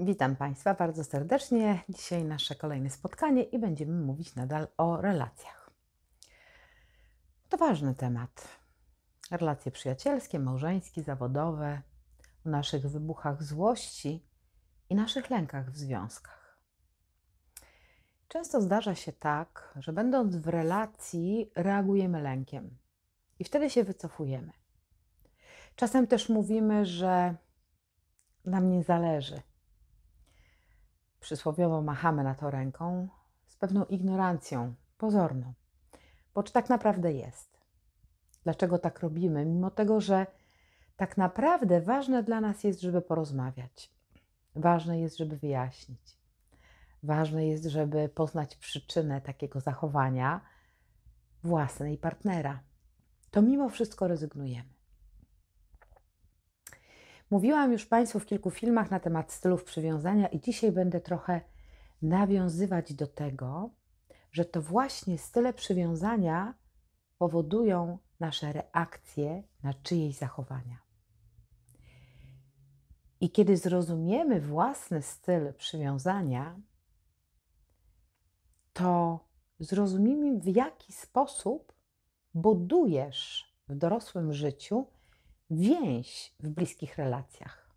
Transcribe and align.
Witam 0.00 0.36
Państwa 0.36 0.74
bardzo 0.74 1.04
serdecznie. 1.04 1.84
Dzisiaj 1.88 2.24
nasze 2.24 2.54
kolejne 2.54 2.90
spotkanie 2.90 3.42
i 3.42 3.58
będziemy 3.58 4.00
mówić 4.00 4.34
nadal 4.34 4.68
o 4.76 5.00
relacjach. 5.00 5.70
To 7.48 7.56
ważny 7.56 7.94
temat. 7.94 8.48
Relacje 9.30 9.72
przyjacielskie, 9.72 10.38
małżeńskie, 10.38 11.02
zawodowe, 11.02 11.82
o 12.46 12.50
naszych 12.50 12.86
wybuchach 12.86 13.42
złości 13.42 14.26
i 14.90 14.94
naszych 14.94 15.30
lękach 15.30 15.70
w 15.70 15.76
związkach. 15.76 16.58
Często 18.28 18.60
zdarza 18.60 18.94
się 18.94 19.12
tak, 19.12 19.74
że 19.76 19.92
będąc 19.92 20.36
w 20.36 20.48
relacji, 20.48 21.50
reagujemy 21.54 22.22
lękiem 22.22 22.78
i 23.38 23.44
wtedy 23.44 23.70
się 23.70 23.84
wycofujemy. 23.84 24.52
Czasem 25.76 26.06
też 26.06 26.28
mówimy, 26.28 26.86
że 26.86 27.34
nam 28.44 28.70
nie 28.70 28.82
zależy, 28.82 29.42
przysłowiowo 31.20 31.82
machamy 31.82 32.24
na 32.24 32.34
to 32.34 32.50
ręką 32.50 33.08
z 33.46 33.56
pewną 33.56 33.84
ignorancją, 33.84 34.74
pozorną. 34.98 35.52
Bo 36.34 36.42
czy 36.42 36.52
tak 36.52 36.68
naprawdę 36.68 37.12
jest? 37.12 37.58
Dlaczego 38.44 38.78
tak 38.78 39.00
robimy, 39.00 39.44
mimo 39.46 39.70
tego, 39.70 40.00
że 40.00 40.26
tak 40.96 41.16
naprawdę 41.16 41.80
ważne 41.80 42.22
dla 42.22 42.40
nas 42.40 42.64
jest, 42.64 42.80
żeby 42.80 43.02
porozmawiać. 43.02 43.92
Ważne 44.56 45.00
jest, 45.00 45.16
żeby 45.16 45.36
wyjaśnić. 45.36 46.18
Ważne 47.02 47.46
jest, 47.46 47.64
żeby 47.64 48.08
poznać 48.08 48.56
przyczynę 48.56 49.20
takiego 49.20 49.60
zachowania 49.60 50.40
własnej 51.44 51.98
partnera. 51.98 52.60
To 53.30 53.42
mimo 53.42 53.68
wszystko 53.68 54.08
rezygnujemy. 54.08 54.77
Mówiłam 57.30 57.72
już 57.72 57.86
Państwu 57.86 58.20
w 58.20 58.26
kilku 58.26 58.50
filmach 58.50 58.90
na 58.90 59.00
temat 59.00 59.32
stylów 59.32 59.64
przywiązania 59.64 60.26
i 60.26 60.40
dzisiaj 60.40 60.72
będę 60.72 61.00
trochę 61.00 61.40
nawiązywać 62.02 62.94
do 62.94 63.06
tego, 63.06 63.70
że 64.32 64.44
to 64.44 64.62
właśnie 64.62 65.18
style 65.18 65.52
przywiązania 65.52 66.54
powodują 67.18 67.98
nasze 68.20 68.52
reakcje 68.52 69.42
na 69.62 69.74
czyjeś 69.74 70.16
zachowania. 70.16 70.78
I 73.20 73.30
kiedy 73.30 73.56
zrozumiemy 73.56 74.40
własny 74.40 75.02
styl 75.02 75.54
przywiązania, 75.54 76.60
to 78.72 79.20
zrozumiemy, 79.60 80.40
w 80.40 80.46
jaki 80.46 80.92
sposób 80.92 81.72
budujesz 82.34 83.52
w 83.68 83.74
dorosłym 83.74 84.32
życiu 84.32 84.86
więź 85.50 86.34
w 86.40 86.48
bliskich 86.48 86.98
relacjach. 86.98 87.68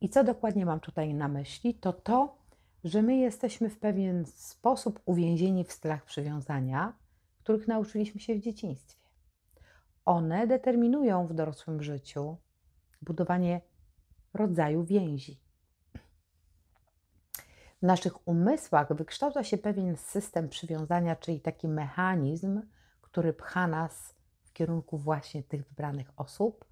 I 0.00 0.08
co 0.08 0.24
dokładnie 0.24 0.66
mam 0.66 0.80
tutaj 0.80 1.14
na 1.14 1.28
myśli? 1.28 1.74
To 1.74 1.92
to, 1.92 2.36
że 2.84 3.02
my 3.02 3.16
jesteśmy 3.16 3.70
w 3.70 3.78
pewien 3.78 4.26
sposób 4.26 5.00
uwięzieni 5.04 5.64
w 5.64 5.72
stylach 5.72 6.04
przywiązania, 6.04 6.92
których 7.38 7.68
nauczyliśmy 7.68 8.20
się 8.20 8.34
w 8.34 8.40
dzieciństwie. 8.40 9.04
One 10.04 10.46
determinują 10.46 11.26
w 11.26 11.34
dorosłym 11.34 11.82
życiu 11.82 12.36
budowanie 13.02 13.60
rodzaju 14.34 14.84
więzi. 14.84 15.40
W 17.82 17.86
naszych 17.86 18.28
umysłach 18.28 18.96
wykształca 18.96 19.44
się 19.44 19.58
pewien 19.58 19.96
system 19.96 20.48
przywiązania, 20.48 21.16
czyli 21.16 21.40
taki 21.40 21.68
mechanizm, 21.68 22.62
który 23.00 23.32
pcha 23.32 23.66
nas 23.66 24.14
w 24.42 24.52
kierunku 24.52 24.98
właśnie 24.98 25.42
tych 25.42 25.68
wybranych 25.68 26.10
osób, 26.16 26.64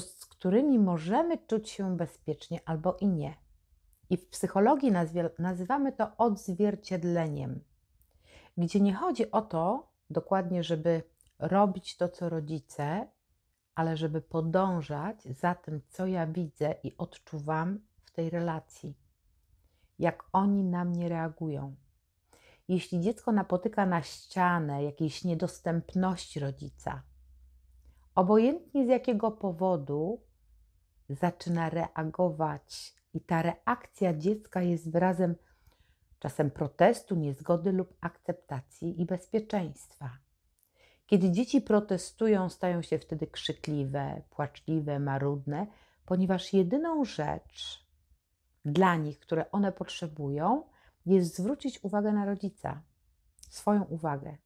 z 0.00 0.26
którymi 0.26 0.78
możemy 0.78 1.38
czuć 1.38 1.70
się 1.70 1.96
bezpiecznie 1.96 2.60
albo 2.64 2.96
i 3.00 3.06
nie. 3.06 3.34
I 4.10 4.16
w 4.16 4.28
psychologii 4.28 4.92
nazywamy 5.38 5.92
to 5.92 6.16
odzwierciedleniem, 6.16 7.60
gdzie 8.56 8.80
nie 8.80 8.94
chodzi 8.94 9.30
o 9.30 9.42
to 9.42 9.92
dokładnie, 10.10 10.64
żeby 10.64 11.02
robić 11.38 11.96
to, 11.96 12.08
co 12.08 12.28
rodzice, 12.28 13.08
ale 13.74 13.96
żeby 13.96 14.20
podążać 14.20 15.22
za 15.24 15.54
tym, 15.54 15.80
co 15.88 16.06
ja 16.06 16.26
widzę 16.26 16.74
i 16.82 16.96
odczuwam 16.96 17.80
w 18.04 18.10
tej 18.10 18.30
relacji, 18.30 18.94
jak 19.98 20.24
oni 20.32 20.64
na 20.64 20.84
mnie 20.84 21.08
reagują. 21.08 21.74
Jeśli 22.68 23.00
dziecko 23.00 23.32
napotyka 23.32 23.86
na 23.86 24.02
ścianę 24.02 24.84
jakiejś 24.84 25.24
niedostępności 25.24 26.40
rodzica, 26.40 27.02
obojętnie 28.14 28.86
z 28.86 28.88
jakiego 28.88 29.30
powodu 29.30 30.20
zaczyna 31.08 31.70
reagować, 31.70 32.94
i 33.14 33.20
ta 33.20 33.42
reakcja 33.42 34.14
dziecka 34.14 34.62
jest 34.62 34.90
wyrazem 34.90 35.34
czasem 36.18 36.50
protestu, 36.50 37.14
niezgody 37.14 37.72
lub 37.72 37.96
akceptacji 38.00 39.00
i 39.00 39.06
bezpieczeństwa. 39.06 40.10
Kiedy 41.06 41.30
dzieci 41.30 41.60
protestują, 41.60 42.48
stają 42.48 42.82
się 42.82 42.98
wtedy 42.98 43.26
krzykliwe, 43.26 44.22
płaczliwe, 44.30 44.98
marudne, 44.98 45.66
ponieważ 46.06 46.52
jedyną 46.52 47.04
rzecz 47.04 47.86
dla 48.64 48.96
nich, 48.96 49.18
które 49.18 49.50
one 49.50 49.72
potrzebują, 49.72 50.62
jest 51.06 51.36
zwrócić 51.36 51.84
uwagę 51.84 52.12
na 52.12 52.24
rodzica, 52.24 52.82
swoją 53.40 53.84
uwagę. 53.84 54.36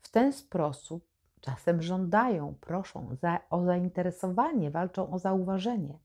W 0.00 0.08
ten 0.10 0.32
sposób 0.32 1.09
czasem 1.40 1.82
żądają, 1.82 2.54
proszą 2.60 3.16
za, 3.22 3.40
o 3.50 3.64
zainteresowanie, 3.64 4.70
walczą 4.70 5.10
o 5.10 5.18
zauważenie. 5.18 5.98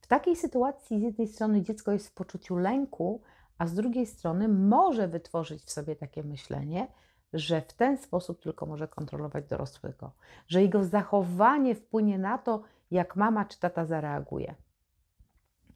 W 0.00 0.06
takiej 0.06 0.36
sytuacji 0.36 1.00
z 1.00 1.02
jednej 1.02 1.28
strony 1.28 1.62
dziecko 1.62 1.92
jest 1.92 2.08
w 2.08 2.14
poczuciu 2.14 2.56
lęku, 2.56 3.22
a 3.58 3.66
z 3.66 3.74
drugiej 3.74 4.06
strony 4.06 4.48
może 4.48 5.08
wytworzyć 5.08 5.62
w 5.62 5.70
sobie 5.70 5.96
takie 5.96 6.22
myślenie, 6.22 6.88
że 7.32 7.60
w 7.60 7.72
ten 7.72 7.98
sposób 7.98 8.42
tylko 8.42 8.66
może 8.66 8.88
kontrolować 8.88 9.46
dorosłego, 9.46 10.12
że 10.46 10.62
jego 10.62 10.84
zachowanie 10.84 11.74
wpłynie 11.74 12.18
na 12.18 12.38
to, 12.38 12.62
jak 12.90 13.16
mama 13.16 13.44
czy 13.44 13.58
tata 13.58 13.84
zareaguje. 13.84 14.54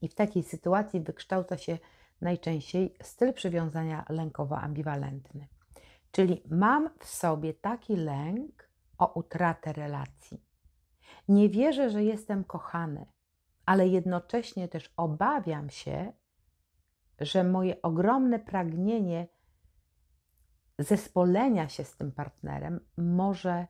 I 0.03 0.09
w 0.09 0.15
takiej 0.15 0.43
sytuacji 0.43 1.01
wykształca 1.01 1.59
się 1.59 1.79
najczęściej 2.21 2.95
styl 3.03 3.33
przywiązania 3.33 4.05
lękowo-ambiwalentny. 4.09 5.47
Czyli 6.13 6.43
mam 6.51 6.91
w 6.99 7.07
sobie 7.07 7.55
taki 7.55 7.97
lęk 7.97 8.69
o 8.99 9.13
utratę 9.13 9.73
relacji. 9.73 10.45
Nie 11.29 11.49
wierzę, 11.49 11.91
że 11.91 12.05
jestem 12.05 12.45
kochany, 12.45 13.07
ale 13.67 13.89
jednocześnie 13.89 14.69
też 14.69 14.93
obawiam 14.97 15.71
się, 15.71 16.13
że 17.21 17.45
moje 17.45 17.83
ogromne 17.83 18.39
pragnienie 18.39 19.29
zespolenia 20.79 21.69
się 21.69 21.85
z 21.85 21.97
tym 21.97 22.13
partnerem 22.13 22.81
może 22.97 23.67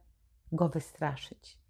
go 0.53 0.69
wystraszyć. 0.69 1.63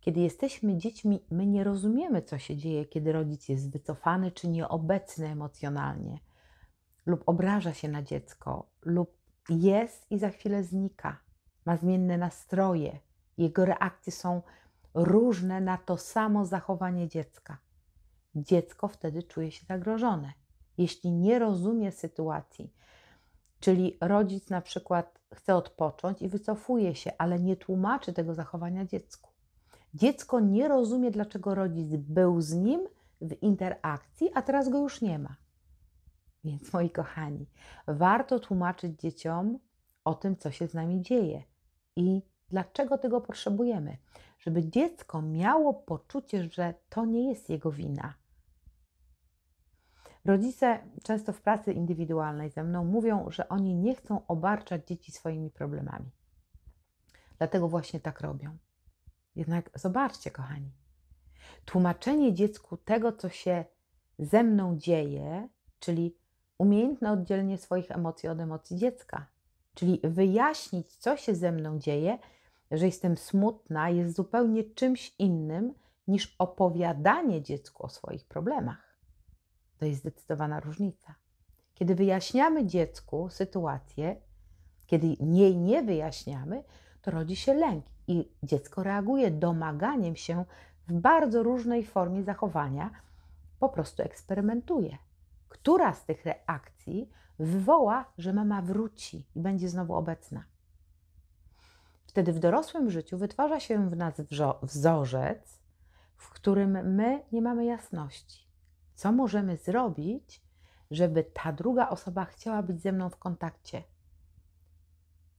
Kiedy 0.00 0.20
jesteśmy 0.20 0.76
dziećmi, 0.76 1.26
my 1.30 1.46
nie 1.46 1.64
rozumiemy, 1.64 2.22
co 2.22 2.38
się 2.38 2.56
dzieje, 2.56 2.86
kiedy 2.86 3.12
rodzic 3.12 3.48
jest 3.48 3.72
wycofany 3.72 4.30
czy 4.30 4.48
nieobecny 4.48 5.28
emocjonalnie, 5.28 6.18
lub 7.06 7.22
obraża 7.26 7.74
się 7.74 7.88
na 7.88 8.02
dziecko, 8.02 8.70
lub 8.82 9.18
jest 9.48 10.10
i 10.10 10.18
za 10.18 10.30
chwilę 10.30 10.64
znika, 10.64 11.21
ma 11.64 11.76
zmienne 11.76 12.18
nastroje, 12.18 12.98
jego 13.38 13.64
reakcje 13.64 14.12
są 14.12 14.42
różne 14.94 15.60
na 15.60 15.78
to 15.78 15.96
samo 15.96 16.46
zachowanie 16.46 17.08
dziecka. 17.08 17.58
Dziecko 18.34 18.88
wtedy 18.88 19.22
czuje 19.22 19.50
się 19.50 19.66
zagrożone. 19.66 20.32
Jeśli 20.78 21.12
nie 21.12 21.38
rozumie 21.38 21.92
sytuacji, 21.92 22.72
czyli 23.60 23.98
rodzic 24.00 24.50
na 24.50 24.60
przykład 24.60 25.18
chce 25.34 25.56
odpocząć 25.56 26.22
i 26.22 26.28
wycofuje 26.28 26.94
się, 26.94 27.12
ale 27.18 27.40
nie 27.40 27.56
tłumaczy 27.56 28.12
tego 28.12 28.34
zachowania 28.34 28.84
dziecku. 28.84 29.30
Dziecko 29.94 30.40
nie 30.40 30.68
rozumie, 30.68 31.10
dlaczego 31.10 31.54
rodzic 31.54 31.96
był 31.96 32.40
z 32.40 32.52
nim 32.52 32.80
w 33.20 33.42
interakcji, 33.42 34.30
a 34.34 34.42
teraz 34.42 34.68
go 34.68 34.78
już 34.78 35.00
nie 35.00 35.18
ma. 35.18 35.36
Więc 36.44 36.72
moi 36.72 36.90
kochani, 36.90 37.46
warto 37.86 38.40
tłumaczyć 38.40 39.00
dzieciom 39.00 39.58
o 40.04 40.14
tym, 40.14 40.36
co 40.36 40.50
się 40.50 40.68
z 40.68 40.74
nami 40.74 41.02
dzieje 41.02 41.42
i 41.96 42.22
dlaczego 42.48 42.98
tego 42.98 43.20
potrzebujemy 43.20 43.96
żeby 44.42 44.68
dziecko 44.68 45.22
miało 45.22 45.74
poczucie, 45.74 46.48
że 46.50 46.74
to 46.88 47.04
nie 47.04 47.28
jest 47.28 47.50
jego 47.50 47.72
wina. 47.72 48.14
Rodzice 50.24 50.78
często 51.02 51.32
w 51.32 51.40
pracy 51.40 51.72
indywidualnej 51.72 52.50
ze 52.50 52.64
mną 52.64 52.84
mówią, 52.84 53.30
że 53.30 53.48
oni 53.48 53.74
nie 53.74 53.94
chcą 53.94 54.26
obarczać 54.26 54.86
dzieci 54.86 55.12
swoimi 55.12 55.50
problemami. 55.50 56.10
Dlatego 57.38 57.68
właśnie 57.68 58.00
tak 58.00 58.20
robią. 58.20 58.56
Jednak 59.36 59.70
zobaczcie, 59.74 60.30
kochani, 60.30 60.72
tłumaczenie 61.64 62.34
dziecku 62.34 62.76
tego, 62.76 63.12
co 63.12 63.28
się 63.28 63.64
ze 64.18 64.42
mną 64.42 64.76
dzieje, 64.76 65.48
czyli 65.78 66.16
umiejętne 66.58 67.12
oddzielenie 67.12 67.58
swoich 67.58 67.90
emocji 67.90 68.28
od 68.28 68.40
emocji 68.40 68.76
dziecka, 68.76 69.26
czyli 69.74 70.00
wyjaśnić, 70.04 70.96
co 70.96 71.16
się 71.16 71.34
ze 71.34 71.52
mną 71.52 71.78
dzieje, 71.78 72.18
że 72.70 72.86
jestem 72.86 73.16
smutna, 73.16 73.90
jest 73.90 74.16
zupełnie 74.16 74.64
czymś 74.64 75.14
innym 75.18 75.74
niż 76.08 76.36
opowiadanie 76.38 77.42
dziecku 77.42 77.86
o 77.86 77.88
swoich 77.88 78.26
problemach. 78.26 78.98
To 79.78 79.84
jest 79.84 80.00
zdecydowana 80.00 80.60
różnica. 80.60 81.14
Kiedy 81.74 81.94
wyjaśniamy 81.94 82.66
dziecku 82.66 83.28
sytuację, 83.28 84.16
kiedy 84.86 85.06
jej 85.20 85.56
nie 85.56 85.82
wyjaśniamy, 85.82 86.64
to 87.02 87.10
rodzi 87.10 87.36
się 87.36 87.54
lęk 87.54 87.84
i 88.08 88.32
dziecko 88.42 88.82
reaguje 88.82 89.30
domaganiem 89.30 90.16
się 90.16 90.44
w 90.88 90.92
bardzo 90.92 91.42
różnej 91.42 91.84
formie 91.84 92.22
zachowania, 92.22 92.90
po 93.58 93.68
prostu 93.68 94.02
eksperymentuje. 94.02 94.98
Która 95.48 95.94
z 95.94 96.04
tych 96.04 96.24
reakcji 96.24 97.10
wywoła, 97.44 98.04
że 98.18 98.32
mama 98.32 98.62
wróci 98.62 99.26
i 99.34 99.40
będzie 99.40 99.68
znowu 99.68 99.94
obecna? 99.94 100.44
Wtedy 102.06 102.32
w 102.32 102.38
dorosłym 102.38 102.90
życiu 102.90 103.18
wytwarza 103.18 103.60
się 103.60 103.90
w 103.90 103.96
nas 103.96 104.14
wzorzec, 104.62 105.60
w 106.16 106.30
którym 106.30 106.94
my 106.94 107.22
nie 107.32 107.42
mamy 107.42 107.64
jasności. 107.64 108.48
Co 108.94 109.12
możemy 109.12 109.56
zrobić, 109.56 110.42
żeby 110.90 111.24
ta 111.24 111.52
druga 111.52 111.88
osoba 111.88 112.24
chciała 112.24 112.62
być 112.62 112.82
ze 112.82 112.92
mną 112.92 113.10
w 113.10 113.16
kontakcie? 113.16 113.82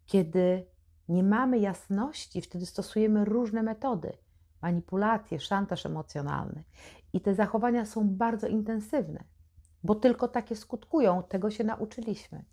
Kiedy 0.06 0.66
nie 1.10 1.24
mamy 1.24 1.60
jasności, 1.60 2.42
wtedy 2.42 2.66
stosujemy 2.66 3.26
różne 3.26 3.64
metody 3.64 4.18
manipulacje, 4.64 5.40
szantaż 5.40 5.86
emocjonalny. 5.86 6.64
I 7.14 7.22
te 7.22 7.36
zachowania 7.36 7.86
są 7.86 8.10
bardzo 8.10 8.48
intensywne, 8.48 9.24
bo 9.84 9.96
tylko 9.96 10.28
takie 10.28 10.56
skutkują, 10.56 11.24
tego 11.24 11.52
się 11.52 11.64
nauczyliśmy. 11.64 12.44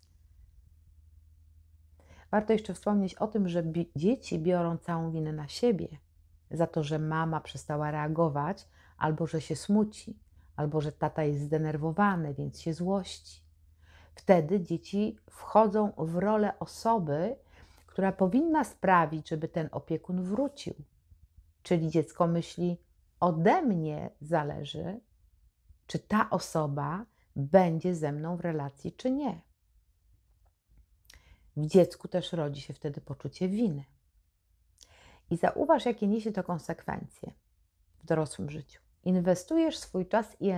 Warto 2.31 2.53
jeszcze 2.53 2.75
wspomnieć 2.75 3.15
o 3.15 3.27
tym, 3.27 3.49
że 3.49 3.63
dzieci 3.97 4.39
biorą 4.39 4.79
całą 4.79 5.11
winę 5.11 5.33
na 5.33 5.49
siebie 5.49 5.89
za 6.51 6.67
to, 6.67 6.83
że 6.83 6.99
mama 6.99 7.41
przestała 7.41 7.91
reagować, 7.91 8.69
albo 8.99 9.27
że 9.27 9.41
się 9.41 9.57
smuci, 9.57 10.19
albo 10.57 10.81
że 10.81 10.93
tata 10.93 11.25
jest 11.25 11.41
zdenerwowany, 11.41 12.35
więc 12.35 12.61
się 12.61 12.75
złości. 12.75 13.43
Wtedy 14.15 14.61
dzieci 14.61 15.17
wchodzą 15.31 15.93
w 15.99 16.17
rolę 16.17 16.59
osoby, 16.59 17.37
która 17.87 18.13
powinna 18.13 18.65
sprawić, 18.65 19.29
żeby 19.29 19.49
ten 19.49 19.69
opiekun 19.73 20.23
wrócił. 20.23 20.75
Czyli 21.63 21.91
dziecko 21.91 22.27
myśli, 22.27 22.81
ode 23.21 23.63
mnie 23.63 24.11
zależy, 24.21 25.01
czy 25.87 25.99
ta 25.99 26.31
osoba 26.31 27.07
będzie 27.41 27.95
ze 27.95 28.13
mną 28.13 28.37
w 28.37 28.41
relacji, 28.41 28.93
czy 28.93 29.11
nie. 29.11 29.41
W 31.57 31.67
dziecku 31.67 32.09
też 32.09 32.33
rodzi 32.33 32.61
się 32.61 32.75
wtedy 32.75 33.01
poczucie 33.01 33.49
winy. 33.49 33.85
I 35.31 35.37
zauważ, 35.37 35.87
jakie 35.87 36.07
niesie 36.07 36.33
to 36.33 36.45
konsekwencje 36.45 37.33
w 37.99 38.07
dorosłym 38.07 38.51
życiu. 38.51 38.81
Inwestujesz 39.05 39.79
swój 39.79 40.07
czas 40.07 40.37
i 40.41 40.51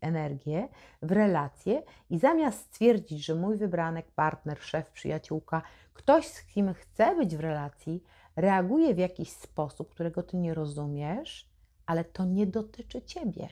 energię 0.00 0.68
w 1.02 1.12
relacje, 1.12 1.82
i 2.10 2.18
zamiast 2.18 2.60
stwierdzić, 2.60 3.24
że 3.24 3.34
mój 3.34 3.56
wybranek, 3.56 4.10
partner, 4.12 4.58
szef, 4.58 4.90
przyjaciółka, 4.90 5.62
ktoś, 5.92 6.26
z 6.26 6.42
kim 6.46 6.74
chcę 6.74 7.16
być 7.16 7.36
w 7.36 7.40
relacji, 7.40 8.02
reaguje 8.36 8.94
w 8.94 8.98
jakiś 8.98 9.30
sposób, 9.30 9.90
którego 9.90 10.22
ty 10.22 10.36
nie 10.36 10.54
rozumiesz, 10.54 11.50
ale 11.86 12.04
to 12.04 12.24
nie 12.24 12.46
dotyczy 12.46 13.02
ciebie. 13.02 13.48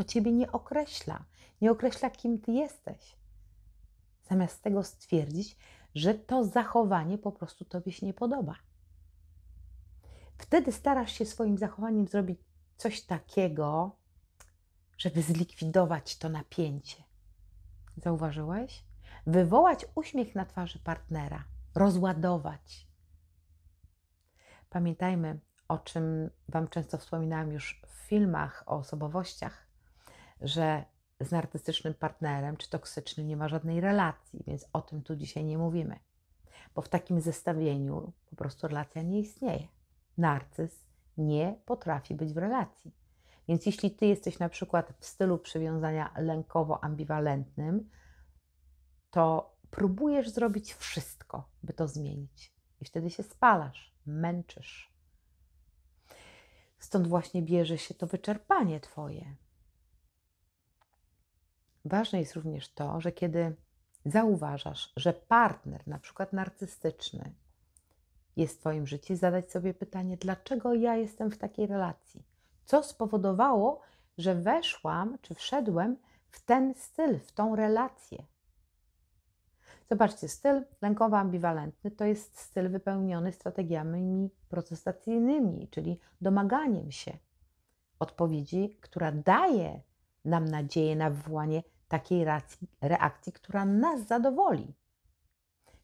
To 0.00 0.04
ciebie 0.04 0.32
nie 0.32 0.52
określa. 0.52 1.24
Nie 1.60 1.70
określa, 1.70 2.10
kim 2.10 2.38
ty 2.38 2.52
jesteś. 2.52 3.16
Zamiast 4.22 4.62
tego 4.62 4.84
stwierdzić, 4.84 5.56
że 5.94 6.14
to 6.14 6.44
zachowanie 6.44 7.18
po 7.18 7.32
prostu 7.32 7.64
tobie 7.64 7.92
się 7.92 8.06
nie 8.06 8.14
podoba. 8.14 8.56
Wtedy 10.38 10.72
starasz 10.72 11.12
się 11.12 11.26
swoim 11.26 11.58
zachowaniem 11.58 12.06
zrobić 12.06 12.40
coś 12.76 13.02
takiego, 13.02 13.96
żeby 14.98 15.22
zlikwidować 15.22 16.16
to 16.18 16.28
napięcie. 16.28 17.04
Zauważyłeś? 17.96 18.84
Wywołać 19.26 19.86
uśmiech 19.94 20.34
na 20.34 20.44
twarzy 20.44 20.78
partnera, 20.78 21.44
rozładować. 21.74 22.86
Pamiętajmy, 24.70 25.40
o 25.68 25.78
czym 25.78 26.30
Wam 26.48 26.68
często 26.68 26.98
wspominałam 26.98 27.52
już 27.52 27.82
w 27.86 27.90
filmach 27.90 28.64
o 28.66 28.76
osobowościach, 28.76 29.69
że 30.40 30.84
z 31.20 31.30
narcystycznym 31.30 31.94
partnerem 31.94 32.56
czy 32.56 32.70
toksycznym 32.70 33.26
nie 33.26 33.36
ma 33.36 33.48
żadnej 33.48 33.80
relacji, 33.80 34.44
więc 34.46 34.66
o 34.72 34.80
tym 34.80 35.02
tu 35.02 35.16
dzisiaj 35.16 35.44
nie 35.44 35.58
mówimy. 35.58 35.98
Bo 36.74 36.82
w 36.82 36.88
takim 36.88 37.20
zestawieniu 37.20 38.12
po 38.30 38.36
prostu 38.36 38.68
relacja 38.68 39.02
nie 39.02 39.20
istnieje. 39.20 39.68
Narcyz 40.18 40.86
nie 41.16 41.54
potrafi 41.66 42.14
być 42.14 42.32
w 42.32 42.38
relacji. 42.38 42.92
Więc 43.48 43.66
jeśli 43.66 43.90
ty 43.90 44.06
jesteś 44.06 44.38
na 44.38 44.48
przykład 44.48 44.92
w 44.98 45.06
stylu 45.06 45.38
przywiązania 45.38 46.14
lękowo-ambiwalentnym, 46.16 47.80
to 49.10 49.56
próbujesz 49.70 50.30
zrobić 50.30 50.74
wszystko, 50.74 51.48
by 51.62 51.72
to 51.72 51.88
zmienić. 51.88 52.54
I 52.80 52.84
wtedy 52.84 53.10
się 53.10 53.22
spalasz, 53.22 53.94
męczysz. 54.06 54.92
Stąd 56.78 57.06
właśnie 57.06 57.42
bierze 57.42 57.78
się 57.78 57.94
to 57.94 58.06
wyczerpanie 58.06 58.80
Twoje. 58.80 59.36
Ważne 61.84 62.18
jest 62.18 62.34
również 62.34 62.68
to, 62.68 63.00
że 63.00 63.12
kiedy 63.12 63.56
zauważasz, 64.04 64.92
że 64.96 65.12
partner, 65.12 65.88
na 65.88 65.98
przykład 65.98 66.32
narcystyczny, 66.32 67.32
jest 68.36 68.56
w 68.56 68.60
Twoim 68.60 68.86
życiu, 68.86 69.16
zadać 69.16 69.50
sobie 69.52 69.74
pytanie, 69.74 70.16
dlaczego 70.16 70.74
ja 70.74 70.96
jestem 70.96 71.30
w 71.30 71.38
takiej 71.38 71.66
relacji? 71.66 72.22
Co 72.64 72.82
spowodowało, 72.82 73.80
że 74.18 74.34
weszłam 74.34 75.18
czy 75.22 75.34
wszedłem 75.34 75.96
w 76.30 76.44
ten 76.44 76.74
styl, 76.74 77.18
w 77.18 77.32
tą 77.32 77.56
relację? 77.56 78.24
Zobaczcie, 79.90 80.28
styl 80.28 80.64
lękowo-ambiwalentny 80.82 81.90
to 81.90 82.04
jest 82.04 82.38
styl 82.38 82.68
wypełniony 82.68 83.32
strategiami 83.32 84.30
protestacyjnymi, 84.48 85.68
czyli 85.68 85.98
domaganiem 86.20 86.92
się 86.92 87.18
odpowiedzi, 87.98 88.76
która 88.80 89.12
daje 89.12 89.80
nam 90.24 90.44
nadzieję 90.44 90.96
na 90.96 91.10
wywołanie 91.10 91.62
takiej 91.90 92.24
reakcji, 92.24 92.68
reakcji 92.80 93.32
która 93.32 93.64
nas 93.64 94.06
zadowoli. 94.06 94.74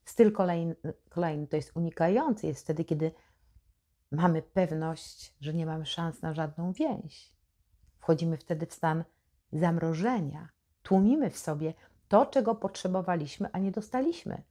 Styl 0.05 0.33
kolejny, 0.33 0.77
kolejny 1.09 1.47
to 1.47 1.57
jest 1.57 1.77
unikający, 1.77 2.47
jest 2.47 2.65
wtedy, 2.65 2.85
kiedy 2.85 3.13
mamy 4.11 4.43
pewność, 4.43 5.35
że 5.41 5.55
nie 5.55 5.67
mamy 5.67 5.87
szans 5.87 6.23
na 6.23 6.35
żadną 6.35 6.73
więź. 6.73 7.33
Wchodzimy 7.99 8.37
wtedy 8.37 8.67
w 8.67 8.73
stan 8.73 9.05
zamrożenia, 9.53 10.49
tłumimy 10.83 11.31
w 11.31 11.39
sobie 11.39 11.75
to, 12.09 12.27
czego 12.27 12.55
potrzebowaliśmy, 12.55 13.49
a 13.53 13.59
nie 13.59 13.71
dostaliśmy. 13.71 14.43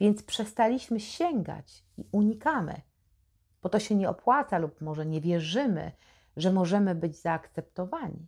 Więc 0.00 0.22
przestaliśmy 0.22 1.00
sięgać 1.00 1.84
i 1.96 2.04
unikamy, 2.12 2.80
bo 3.62 3.68
to 3.68 3.78
się 3.80 3.94
nie 3.94 4.10
opłaca, 4.10 4.58
lub 4.58 4.80
może 4.80 5.06
nie 5.06 5.20
wierzymy, 5.20 5.92
że 6.36 6.52
możemy 6.52 6.94
być 6.94 7.20
zaakceptowani. 7.20 8.26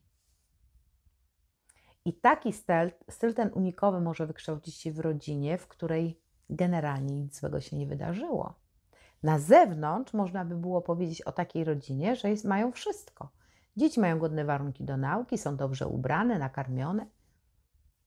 I 2.09 2.13
taki 2.13 2.53
styl, 2.53 2.91
styl 3.11 3.35
ten 3.35 3.51
unikowy 3.55 4.01
może 4.01 4.27
wykształcić 4.27 4.75
się 4.75 4.93
w 4.93 4.99
rodzinie, 4.99 5.59
w 5.59 5.69
której 5.69 6.21
generalnie 6.51 7.17
nic 7.17 7.41
złego 7.41 7.61
się 7.61 7.77
nie 7.77 7.87
wydarzyło. 7.87 8.55
Na 9.23 9.39
zewnątrz 9.39 10.13
można 10.13 10.45
by 10.45 10.57
było 10.57 10.83
powiedzieć 10.83 11.23
o 11.23 11.33
takiej 11.33 11.65
rodzinie, 11.65 12.17
że 12.17 12.31
jest, 12.31 12.45
mają 12.45 12.73
wszystko. 12.73 13.31
Dzieci 13.77 14.01
mają 14.01 14.19
godne 14.19 14.45
warunki 14.45 14.85
do 14.85 14.97
nauki, 14.97 15.39
są 15.39 15.57
dobrze 15.57 15.87
ubrane, 15.87 16.39
nakarmione, 16.39 17.07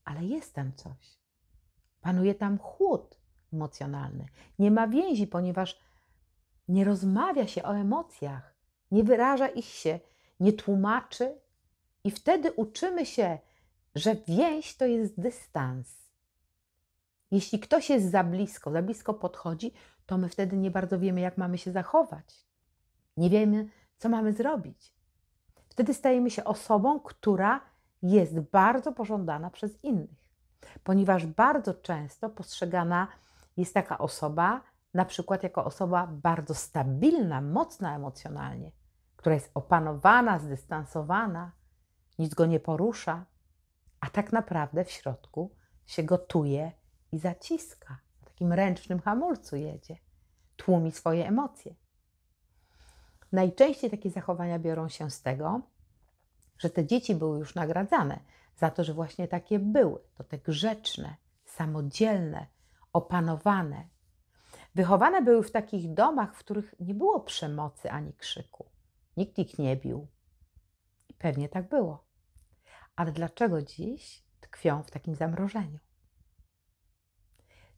ale 0.04 0.24
jest 0.24 0.54
tam 0.54 0.72
coś. 0.72 1.18
Panuje 2.00 2.34
tam 2.34 2.58
chłód 2.58 3.20
emocjonalny. 3.52 4.26
Nie 4.58 4.70
ma 4.70 4.88
więzi, 4.88 5.26
ponieważ 5.26 5.80
nie 6.68 6.84
rozmawia 6.84 7.46
się 7.46 7.62
o 7.62 7.76
emocjach, 7.76 8.54
nie 8.90 9.04
wyraża 9.04 9.48
ich 9.48 9.64
się, 9.64 10.00
nie 10.40 10.52
tłumaczy, 10.52 11.40
i 12.04 12.10
wtedy 12.10 12.52
uczymy 12.52 13.06
się, 13.06 13.38
że 13.94 14.16
więź 14.28 14.76
to 14.76 14.86
jest 14.86 15.20
dystans. 15.20 16.02
Jeśli 17.30 17.60
ktoś 17.60 17.90
jest 17.90 18.10
za 18.10 18.24
blisko, 18.24 18.70
za 18.70 18.82
blisko 18.82 19.14
podchodzi, 19.14 19.72
to 20.06 20.18
my 20.18 20.28
wtedy 20.28 20.56
nie 20.56 20.70
bardzo 20.70 20.98
wiemy, 20.98 21.20
jak 21.20 21.38
mamy 21.38 21.58
się 21.58 21.72
zachować. 21.72 22.46
Nie 23.16 23.30
wiemy, 23.30 23.68
Co 23.98 24.08
mamy 24.08 24.32
zrobić? 24.32 24.94
Wtedy 25.68 25.94
stajemy 25.94 26.30
się 26.30 26.44
osobą, 26.44 27.00
która 27.00 27.60
jest 28.02 28.40
bardzo 28.40 28.92
pożądana 28.92 29.50
przez 29.50 29.84
innych, 29.84 30.24
ponieważ 30.84 31.26
bardzo 31.26 31.74
często 31.74 32.30
postrzegana 32.30 33.08
jest 33.56 33.74
taka 33.74 33.98
osoba, 33.98 34.60
na 34.94 35.04
przykład 35.04 35.42
jako 35.42 35.64
osoba 35.64 36.06
bardzo 36.06 36.54
stabilna, 36.54 37.40
mocna 37.40 37.96
emocjonalnie, 37.96 38.72
która 39.16 39.34
jest 39.34 39.50
opanowana, 39.54 40.38
zdystansowana, 40.38 41.52
nic 42.18 42.34
go 42.34 42.46
nie 42.46 42.60
porusza, 42.60 43.24
a 44.02 44.10
tak 44.10 44.32
naprawdę 44.32 44.84
w 44.84 44.90
środku 44.90 45.50
się 45.86 46.02
gotuje 46.02 46.72
i 47.12 47.18
zaciska. 47.18 47.98
W 48.20 48.24
takim 48.24 48.52
ręcznym 48.52 49.00
hamulcu 49.00 49.56
jedzie, 49.56 49.96
tłumi 50.56 50.92
swoje 50.92 51.28
emocje. 51.28 51.74
Najczęściej 53.32 53.90
takie 53.90 54.10
zachowania 54.10 54.58
biorą 54.58 54.88
się 54.88 55.10
z 55.10 55.22
tego, 55.22 55.60
że 56.58 56.70
te 56.70 56.86
dzieci 56.86 57.14
były 57.14 57.38
już 57.38 57.54
nagradzane 57.54 58.20
za 58.56 58.70
to, 58.70 58.84
że 58.84 58.94
właśnie 58.94 59.28
takie 59.28 59.58
były. 59.58 60.00
To 60.14 60.24
te 60.24 60.38
grzeczne, 60.38 61.16
samodzielne, 61.44 62.46
opanowane. 62.92 63.88
Wychowane 64.74 65.22
były 65.22 65.42
w 65.42 65.50
takich 65.50 65.94
domach, 65.94 66.34
w 66.34 66.38
których 66.38 66.74
nie 66.80 66.94
było 66.94 67.20
przemocy 67.20 67.90
ani 67.90 68.12
krzyku. 68.12 68.66
Nikt 69.16 69.38
ich 69.38 69.58
nie 69.58 69.76
bił. 69.76 70.06
I 71.08 71.14
pewnie 71.14 71.48
tak 71.48 71.68
było. 71.68 72.11
Ale 72.96 73.12
dlaczego 73.12 73.62
dziś 73.62 74.22
tkwią 74.40 74.82
w 74.82 74.90
takim 74.90 75.14
zamrożeniu? 75.14 75.78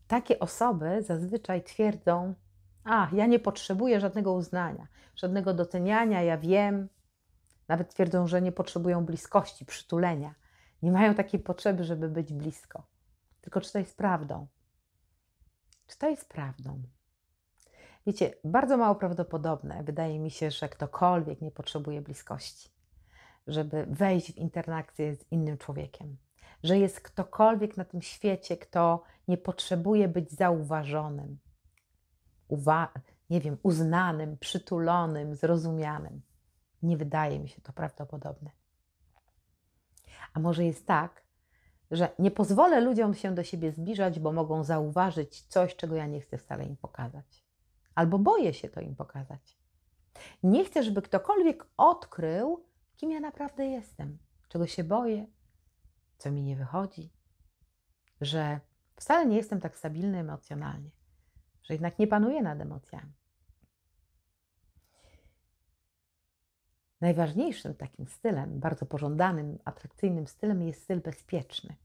Takie 0.06 0.38
osoby 0.38 1.02
zazwyczaj 1.02 1.62
twierdzą: 1.62 2.34
A, 2.84 3.08
ja 3.12 3.26
nie 3.26 3.38
potrzebuję 3.38 4.00
żadnego 4.00 4.32
uznania, 4.32 4.88
żadnego 5.16 5.54
doceniania, 5.54 6.22
ja 6.22 6.38
wiem. 6.38 6.88
Nawet 7.68 7.94
twierdzą, 7.94 8.26
że 8.26 8.42
nie 8.42 8.52
potrzebują 8.52 9.04
bliskości, 9.04 9.66
przytulenia. 9.66 10.34
Nie 10.82 10.92
mają 10.92 11.14
takiej 11.14 11.40
potrzeby, 11.40 11.84
żeby 11.84 12.08
być 12.08 12.32
blisko. 12.32 12.86
Tylko 13.40 13.60
czy 13.60 13.72
to 13.72 13.78
jest 13.78 13.96
prawdą? 13.96 14.46
Czy 15.86 15.98
to 15.98 16.08
jest 16.08 16.28
prawdą? 16.28 16.82
Wiecie, 18.06 18.34
bardzo 18.44 18.76
mało 18.76 18.94
prawdopodobne 18.94 19.82
wydaje 19.82 20.18
mi 20.18 20.30
się, 20.30 20.50
że 20.50 20.68
ktokolwiek 20.68 21.40
nie 21.40 21.50
potrzebuje 21.50 22.02
bliskości, 22.02 22.70
żeby 23.46 23.86
wejść 23.86 24.32
w 24.32 24.36
interakcję 24.36 25.16
z 25.16 25.32
innym 25.32 25.58
człowiekiem. 25.58 26.16
Że 26.62 26.78
jest 26.78 27.00
ktokolwiek 27.00 27.76
na 27.76 27.84
tym 27.84 28.02
świecie, 28.02 28.56
kto 28.56 29.02
nie 29.28 29.38
potrzebuje 29.38 30.08
być 30.08 30.30
zauważonym, 30.30 31.38
uwa- 32.48 32.88
nie 33.30 33.40
wiem, 33.40 33.58
uznanym, 33.62 34.38
przytulonym, 34.38 35.34
zrozumianym. 35.34 36.22
Nie 36.82 36.96
wydaje 36.96 37.38
mi 37.38 37.48
się 37.48 37.62
to 37.62 37.72
prawdopodobne. 37.72 38.50
A 40.34 40.40
może 40.40 40.64
jest 40.64 40.86
tak, 40.86 41.24
że 41.90 42.08
nie 42.18 42.30
pozwolę 42.30 42.80
ludziom 42.80 43.14
się 43.14 43.34
do 43.34 43.44
siebie 43.44 43.72
zbliżać, 43.72 44.20
bo 44.20 44.32
mogą 44.32 44.64
zauważyć 44.64 45.42
coś, 45.42 45.76
czego 45.76 45.96
ja 45.96 46.06
nie 46.06 46.20
chcę 46.20 46.38
wcale 46.38 46.64
im 46.64 46.76
pokazać. 46.76 47.44
Albo 47.94 48.18
boję 48.18 48.54
się 48.54 48.68
to 48.68 48.80
im 48.80 48.96
pokazać. 48.96 49.58
Nie 50.42 50.64
chcę, 50.64 50.82
żeby 50.82 51.02
ktokolwiek 51.02 51.66
odkrył, 51.76 52.64
kim 52.96 53.10
ja 53.10 53.20
naprawdę 53.20 53.66
jestem, 53.66 54.18
czego 54.48 54.66
się 54.66 54.84
boję, 54.84 55.26
co 56.18 56.30
mi 56.30 56.42
nie 56.42 56.56
wychodzi, 56.56 57.10
że 58.20 58.60
wcale 58.96 59.26
nie 59.26 59.36
jestem 59.36 59.60
tak 59.60 59.78
stabilny 59.78 60.18
emocjonalnie, 60.18 60.90
że 61.62 61.74
jednak 61.74 61.98
nie 61.98 62.06
panuję 62.06 62.42
nad 62.42 62.60
emocjami. 62.60 63.12
Najważniejszym 67.00 67.74
takim 67.74 68.08
stylem, 68.08 68.60
bardzo 68.60 68.86
pożądanym, 68.86 69.58
atrakcyjnym 69.64 70.26
stylem 70.26 70.62
jest 70.62 70.82
styl 70.82 71.00
bezpieczny. 71.00 71.76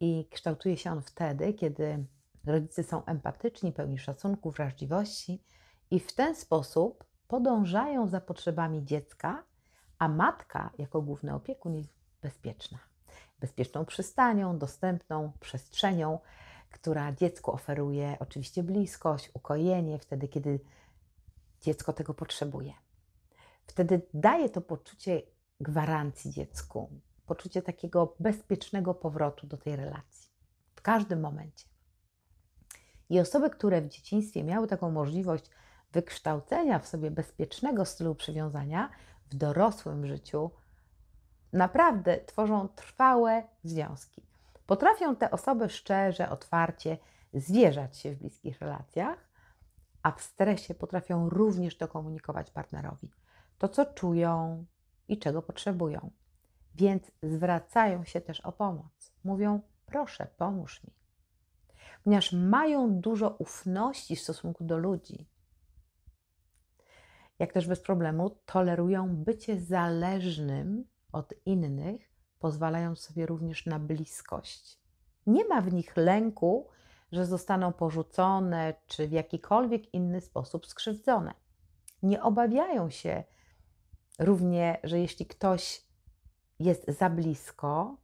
I 0.00 0.28
kształtuje 0.30 0.76
się 0.76 0.92
on 0.92 1.02
wtedy, 1.02 1.52
kiedy 1.54 2.06
rodzice 2.46 2.82
są 2.82 3.04
empatyczni, 3.04 3.72
pełni 3.72 3.98
szacunku, 3.98 4.50
wrażliwości 4.50 5.42
i 5.90 6.00
w 6.00 6.14
ten 6.14 6.34
sposób 6.34 7.04
podążają 7.28 8.08
za 8.08 8.20
potrzebami 8.20 8.84
dziecka, 8.84 9.44
a 9.98 10.08
matka 10.08 10.70
jako 10.78 11.02
główny 11.02 11.34
opiekun 11.34 11.74
jest 11.74 11.90
bezpieczna. 12.22 12.78
Bezpieczną 13.40 13.84
przystanią, 13.84 14.58
dostępną 14.58 15.32
przestrzenią, 15.40 16.18
która 16.70 17.12
dziecku 17.12 17.52
oferuje 17.52 18.16
oczywiście 18.20 18.62
bliskość, 18.62 19.30
ukojenie, 19.34 19.98
wtedy 19.98 20.28
kiedy 20.28 20.60
dziecko 21.60 21.92
tego 21.92 22.14
potrzebuje. 22.14 22.72
Wtedy 23.66 24.00
daje 24.14 24.48
to 24.48 24.60
poczucie 24.60 25.22
gwarancji 25.60 26.30
dziecku, 26.30 26.90
poczucie 27.26 27.62
takiego 27.62 28.16
bezpiecznego 28.20 28.94
powrotu 28.94 29.46
do 29.46 29.56
tej 29.56 29.76
relacji 29.76 30.30
w 30.74 30.82
każdym 30.82 31.20
momencie. 31.20 31.66
I 33.10 33.20
osoby, 33.20 33.50
które 33.50 33.82
w 33.82 33.88
dzieciństwie 33.88 34.44
miały 34.44 34.66
taką 34.66 34.90
możliwość 34.90 35.50
wykształcenia 35.92 36.78
w 36.78 36.88
sobie 36.88 37.10
bezpiecznego 37.10 37.84
stylu 37.84 38.14
przywiązania, 38.14 38.90
w 39.30 39.34
dorosłym 39.34 40.06
życiu 40.06 40.50
naprawdę 41.52 42.18
tworzą 42.18 42.68
trwałe 42.68 43.42
związki. 43.64 44.22
Potrafią 44.66 45.16
te 45.16 45.30
osoby 45.30 45.68
szczerze, 45.68 46.30
otwarcie 46.30 46.98
zwierzać 47.34 47.98
się 47.98 48.12
w 48.12 48.18
bliskich 48.18 48.60
relacjach, 48.60 49.28
a 50.02 50.12
w 50.12 50.22
stresie 50.22 50.74
potrafią 50.74 51.28
również 51.28 51.76
to 51.76 51.88
komunikować 51.88 52.50
partnerowi 52.50 53.10
to, 53.58 53.68
co 53.68 53.86
czują 53.86 54.64
i 55.08 55.18
czego 55.18 55.42
potrzebują. 55.42 56.10
Więc 56.74 57.10
zwracają 57.22 58.04
się 58.04 58.20
też 58.20 58.40
o 58.40 58.52
pomoc. 58.52 59.12
Mówią: 59.24 59.60
Proszę, 59.86 60.26
pomóż 60.36 60.84
mi. 60.84 60.90
Ponieważ 62.04 62.32
mają 62.32 63.00
dużo 63.00 63.30
ufności 63.30 64.16
w 64.16 64.20
stosunku 64.20 64.64
do 64.64 64.78
ludzi, 64.78 65.26
jak 67.38 67.52
też 67.52 67.66
bez 67.66 67.80
problemu 67.80 68.30
tolerują 68.46 69.16
bycie 69.16 69.60
zależnym 69.60 70.84
od 71.12 71.34
innych, 71.46 72.12
pozwalając 72.38 73.00
sobie 73.00 73.26
również 73.26 73.66
na 73.66 73.78
bliskość. 73.78 74.78
Nie 75.26 75.44
ma 75.44 75.60
w 75.60 75.72
nich 75.72 75.96
lęku, 75.96 76.68
że 77.12 77.26
zostaną 77.26 77.72
porzucone 77.72 78.74
czy 78.86 79.08
w 79.08 79.12
jakikolwiek 79.12 79.94
inny 79.94 80.20
sposób 80.20 80.66
skrzywdzone. 80.66 81.34
Nie 82.02 82.22
obawiają 82.22 82.90
się 82.90 83.24
Równie, 84.18 84.78
że 84.84 84.98
jeśli 84.98 85.26
ktoś 85.26 85.82
jest 86.58 86.90
za 86.98 87.10
blisko, 87.10 87.96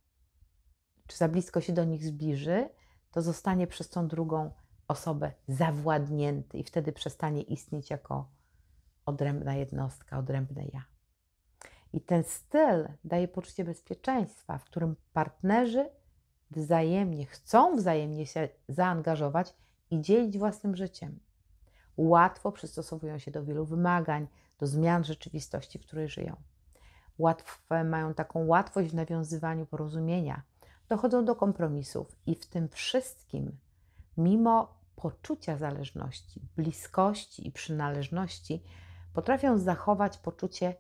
czy 1.07 1.17
za 1.17 1.29
blisko 1.29 1.61
się 1.61 1.73
do 1.73 1.85
nich 1.85 2.05
zbliży, 2.05 2.69
to 3.11 3.23
zostanie 3.23 3.67
przez 3.67 3.89
tą 3.89 4.09
drugą 4.09 4.51
osobę 4.89 5.33
zawładnięty 5.49 6.59
i 6.59 6.65
wtedy 6.65 6.93
przestanie 6.93 7.43
istnieć 7.43 7.91
jako 7.91 8.31
odrębna 9.07 9.55
jednostka, 9.55 10.19
odrębne 10.19 10.65
ja. 10.73 10.85
I 11.93 12.01
ten 12.01 12.25
styl 12.25 12.89
daje 13.05 13.29
poczucie 13.29 13.65
bezpieczeństwa, 13.65 14.59
w 14.59 14.65
którym 14.65 14.97
partnerzy 15.13 15.89
wzajemnie 16.51 17.27
chcą 17.27 17.77
wzajemnie 17.77 18.27
się 18.27 18.49
zaangażować 18.69 19.55
i 19.91 20.01
dzielić 20.01 20.39
własnym 20.39 20.77
życiem. 20.77 21.21
Łatwo 21.97 22.53
przystosowują 22.53 23.19
się 23.19 23.31
do 23.31 23.45
wielu 23.45 23.65
wymagań, 23.65 24.27
do 24.59 24.67
zmian 24.67 25.05
rzeczywistości, 25.05 25.79
w 25.79 25.87
której 25.87 26.09
żyją. 26.09 26.37
Łatwe, 27.19 27.85
mają 27.85 28.15
taką 28.15 28.47
łatwość 28.47 28.91
w 28.91 28.95
nawiązywaniu 28.95 29.67
porozumienia, 29.67 30.43
dochodzą 30.89 31.25
do 31.25 31.37
kompromisów 31.37 32.17
i 32.27 32.35
w 32.35 32.47
tym 32.47 32.69
wszystkim, 32.69 33.59
mimo 34.17 34.75
poczucia 34.97 35.57
zależności, 35.57 36.41
bliskości 36.57 37.49
i 37.49 37.53
przynależności, 37.53 38.63
potrafią 39.15 39.59
zachować 39.59 40.19
poczucie 40.19 40.75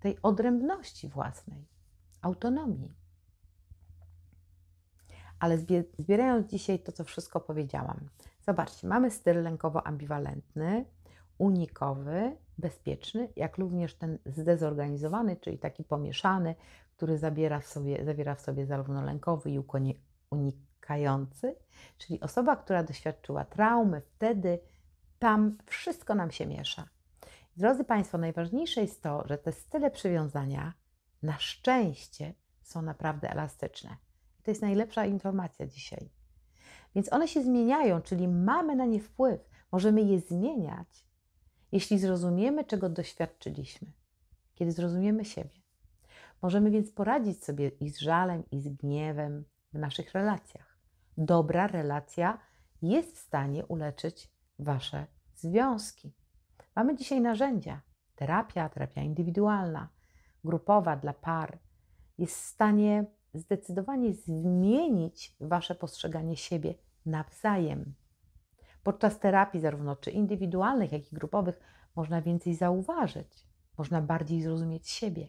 tej 0.00 0.18
odrębności 0.22 1.08
własnej, 1.08 1.64
autonomii. 2.22 2.92
Ale 5.38 5.58
zbierając 5.98 6.50
dzisiaj 6.50 6.78
to, 6.78 6.92
co 6.92 7.04
wszystko 7.04 7.40
powiedziałam, 7.40 8.08
zobaczcie, 8.46 8.88
mamy 8.88 9.10
styl 9.10 9.42
lękowo-ambiwalentny, 9.42 10.84
unikowy, 11.38 12.36
bezpieczny, 12.58 13.28
jak 13.36 13.58
również 13.58 13.94
ten 13.94 14.18
zdezorganizowany, 14.26 15.36
czyli 15.36 15.58
taki 15.58 15.84
pomieszany, 15.84 16.54
który 16.96 17.18
zabiera 17.18 17.60
w 17.60 17.66
sobie, 17.66 18.04
zawiera 18.04 18.34
w 18.34 18.40
sobie 18.40 18.66
zarówno 18.66 19.02
lękowy 19.02 19.50
i 19.50 19.60
unikający, 20.30 21.54
czyli 21.98 22.20
osoba, 22.20 22.56
która 22.56 22.82
doświadczyła 22.82 23.44
traumy, 23.44 24.00
wtedy 24.00 24.58
tam 25.18 25.58
wszystko 25.66 26.14
nam 26.14 26.30
się 26.30 26.46
miesza. 26.46 26.88
Drodzy 27.56 27.84
Państwo, 27.84 28.18
najważniejsze 28.18 28.80
jest 28.80 29.02
to, 29.02 29.24
że 29.28 29.38
te 29.38 29.52
style 29.52 29.90
przywiązania 29.90 30.72
na 31.22 31.38
szczęście 31.38 32.34
są 32.62 32.82
naprawdę 32.82 33.30
elastyczne. 33.30 33.96
To 34.42 34.50
jest 34.50 34.62
najlepsza 34.62 35.06
informacja 35.06 35.66
dzisiaj. 35.66 36.10
Więc 36.94 37.12
one 37.12 37.28
się 37.28 37.42
zmieniają, 37.42 38.02
czyli 38.02 38.28
mamy 38.28 38.76
na 38.76 38.86
nie 38.86 39.00
wpływ, 39.00 39.40
możemy 39.72 40.02
je 40.02 40.20
zmieniać 40.20 41.12
jeśli 41.72 41.98
zrozumiemy, 41.98 42.64
czego 42.64 42.88
doświadczyliśmy, 42.88 43.92
kiedy 44.54 44.72
zrozumiemy 44.72 45.24
siebie. 45.24 45.62
Możemy 46.42 46.70
więc 46.70 46.90
poradzić 46.90 47.44
sobie 47.44 47.68
i 47.68 47.90
z 47.90 47.98
żalem, 47.98 48.50
i 48.50 48.60
z 48.60 48.68
gniewem 48.68 49.44
w 49.72 49.78
naszych 49.78 50.12
relacjach. 50.12 50.78
Dobra 51.18 51.66
relacja 51.66 52.38
jest 52.82 53.16
w 53.16 53.18
stanie 53.18 53.66
uleczyć 53.66 54.30
Wasze 54.58 55.06
związki. 55.34 56.12
Mamy 56.76 56.96
dzisiaj 56.96 57.20
narzędzia. 57.20 57.80
Terapia, 58.14 58.68
terapia 58.68 59.02
indywidualna, 59.02 59.88
grupowa 60.44 60.96
dla 60.96 61.12
par 61.12 61.58
jest 62.18 62.36
w 62.36 62.46
stanie 62.46 63.06
zdecydowanie 63.34 64.14
zmienić 64.14 65.36
Wasze 65.40 65.74
postrzeganie 65.74 66.36
siebie 66.36 66.74
nawzajem. 67.06 67.94
Podczas 68.82 69.18
terapii, 69.18 69.60
zarówno 69.60 69.96
czy 69.96 70.10
indywidualnych, 70.10 70.92
jak 70.92 71.12
i 71.12 71.14
grupowych, 71.14 71.60
można 71.96 72.22
więcej 72.22 72.54
zauważyć, 72.54 73.46
można 73.78 74.02
bardziej 74.02 74.42
zrozumieć 74.42 74.88
siebie, 74.88 75.28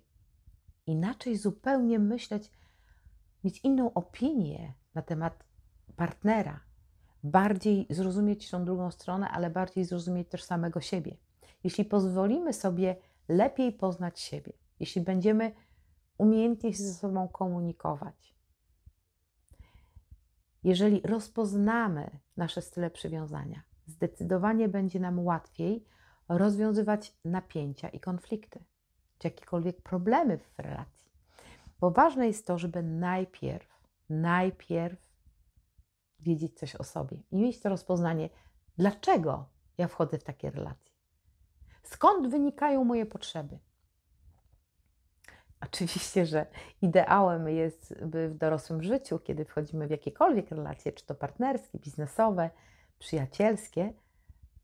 inaczej 0.85 1.37
zupełnie 1.37 1.99
myśleć, 1.99 2.51
mieć 3.43 3.59
inną 3.63 3.93
opinię 3.93 4.73
na 4.95 5.01
temat 5.01 5.43
partnera, 5.95 6.59
bardziej 7.23 7.87
zrozumieć 7.89 8.49
tą 8.49 8.65
drugą 8.65 8.91
stronę, 8.91 9.29
ale 9.29 9.49
bardziej 9.49 9.85
zrozumieć 9.85 10.29
też 10.29 10.43
samego 10.43 10.81
siebie. 10.81 11.17
Jeśli 11.63 11.85
pozwolimy 11.85 12.53
sobie 12.53 12.95
lepiej 13.29 13.71
poznać 13.71 14.19
siebie, 14.19 14.53
jeśli 14.79 15.01
będziemy 15.01 15.51
umiejętnie 16.17 16.73
się 16.73 16.83
ze 16.83 16.93
sobą 16.93 17.27
komunikować, 17.27 18.35
jeżeli 20.63 21.01
rozpoznamy 21.01 22.19
nasze 22.37 22.61
style 22.61 22.91
przywiązania, 22.91 23.63
zdecydowanie 23.85 24.69
będzie 24.69 24.99
nam 24.99 25.19
łatwiej 25.19 25.85
rozwiązywać 26.29 27.17
napięcia 27.25 27.89
i 27.89 27.99
konflikty, 27.99 28.63
czy 29.17 29.27
jakiekolwiek 29.27 29.81
problemy 29.81 30.37
w 30.37 30.59
relacji. 30.59 31.11
Bo 31.79 31.91
ważne 31.91 32.27
jest 32.27 32.47
to, 32.47 32.57
żeby 32.57 32.83
najpierw, 32.83 33.79
najpierw 34.09 34.99
wiedzieć 36.19 36.59
coś 36.59 36.75
o 36.75 36.83
sobie 36.83 37.17
i 37.31 37.35
mieć 37.35 37.59
to 37.59 37.69
rozpoznanie, 37.69 38.29
dlaczego 38.77 39.49
ja 39.77 39.87
wchodzę 39.87 40.17
w 40.17 40.23
takie 40.23 40.51
relacje. 40.51 40.92
Skąd 41.83 42.27
wynikają 42.27 42.83
moje 42.83 43.05
potrzeby? 43.05 43.59
Oczywiście, 45.61 46.25
że 46.25 46.45
ideałem 46.81 47.49
jest, 47.49 48.05
by 48.05 48.29
w 48.29 48.37
dorosłym 48.37 48.83
życiu, 48.83 49.19
kiedy 49.19 49.45
wchodzimy 49.45 49.87
w 49.87 49.91
jakiekolwiek 49.91 50.51
relacje, 50.51 50.91
czy 50.91 51.05
to 51.05 51.15
partnerskie, 51.15 51.79
biznesowe, 51.79 52.49
przyjacielskie, 52.99 53.93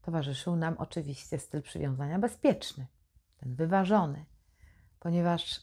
towarzyszył 0.02 0.56
nam 0.56 0.76
oczywiście 0.78 1.40
styl 1.40 1.62
przywiązania 1.62 2.20
bezpieczny, 2.20 2.88
ten 3.40 3.56
wyważony, 3.56 4.26
ponieważ 5.00 5.62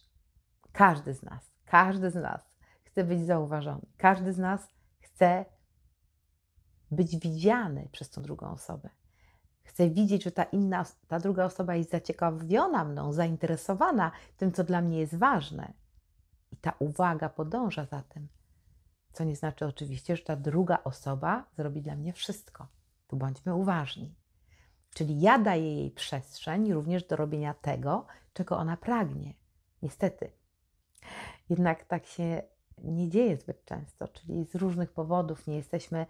każdy 0.72 1.14
z 1.14 1.22
nas, 1.22 1.50
każdy 1.64 2.10
z 2.10 2.14
nas 2.14 2.40
chce 2.84 3.04
być 3.04 3.26
zauważony, 3.26 3.86
każdy 3.96 4.32
z 4.32 4.38
nas 4.38 4.68
chce 5.00 5.44
być 6.90 7.18
widziany 7.18 7.88
przez 7.92 8.10
tą 8.10 8.22
drugą 8.22 8.50
osobę. 8.50 8.88
Chcę 9.76 9.90
widzieć, 9.90 10.24
że 10.24 10.32
ta 10.32 10.44
inna, 10.44 10.84
ta 11.08 11.18
druga 11.20 11.44
osoba 11.44 11.74
jest 11.74 11.90
zaciekawiona 11.90 12.84
mną, 12.84 13.12
zainteresowana 13.12 14.12
tym, 14.36 14.52
co 14.52 14.64
dla 14.64 14.80
mnie 14.80 14.98
jest 14.98 15.14
ważne. 15.14 15.72
I 16.52 16.56
ta 16.56 16.72
uwaga 16.78 17.28
podąża 17.28 17.84
za 17.84 18.02
tym. 18.02 18.28
Co 19.12 19.24
nie 19.24 19.36
znaczy 19.36 19.66
oczywiście, 19.66 20.16
że 20.16 20.24
ta 20.24 20.36
druga 20.36 20.78
osoba 20.84 21.44
zrobi 21.56 21.82
dla 21.82 21.96
mnie 21.96 22.12
wszystko. 22.12 22.66
Tu 23.06 23.16
bądźmy 23.16 23.54
uważni. 23.54 24.14
Czyli 24.94 25.20
ja 25.20 25.38
daję 25.38 25.76
jej 25.76 25.90
przestrzeń 25.90 26.72
również 26.72 27.04
do 27.04 27.16
robienia 27.16 27.54
tego, 27.54 28.06
czego 28.32 28.58
ona 28.58 28.76
pragnie. 28.76 29.34
Niestety. 29.82 30.30
Jednak 31.48 31.84
tak 31.84 32.06
się 32.06 32.42
nie 32.78 33.08
dzieje 33.08 33.36
zbyt 33.36 33.64
często, 33.64 34.08
czyli 34.08 34.44
z 34.44 34.54
różnych 34.54 34.92
powodów 34.92 35.46
nie 35.46 35.56
jesteśmy 35.56 36.06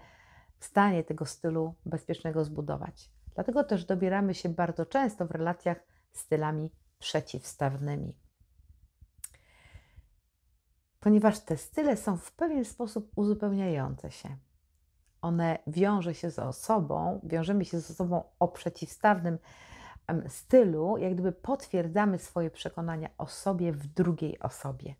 w 0.58 0.64
stanie 0.64 1.04
tego 1.04 1.26
stylu 1.26 1.74
bezpiecznego 1.86 2.44
zbudować. 2.44 3.15
Dlatego 3.36 3.64
też 3.64 3.84
dobieramy 3.84 4.34
się 4.34 4.48
bardzo 4.48 4.86
często 4.86 5.26
w 5.26 5.30
relacjach 5.30 5.78
stylami 6.12 6.70
przeciwstawnymi. 6.98 8.16
Ponieważ 11.00 11.40
te 11.40 11.56
style 11.56 11.96
są 11.96 12.16
w 12.16 12.32
pewien 12.32 12.64
sposób 12.64 13.12
uzupełniające 13.16 14.10
się. 14.10 14.36
One 15.22 15.58
wiąże 15.66 16.14
się 16.14 16.30
z 16.30 16.38
osobą, 16.38 17.20
wiążemy 17.24 17.64
się 17.64 17.80
z 17.80 17.90
osobą 17.90 18.24
o 18.38 18.48
przeciwstawnym 18.48 19.38
stylu, 20.28 20.96
jak 20.96 21.14
gdyby 21.14 21.32
potwierdzamy 21.32 22.18
swoje 22.18 22.50
przekonania 22.50 23.08
o 23.18 23.26
sobie 23.26 23.72
w 23.72 23.86
drugiej 23.86 24.38
osobie. 24.38 24.94